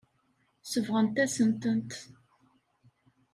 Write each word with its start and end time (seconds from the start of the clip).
Sebɣent-as-tent. 0.71 1.91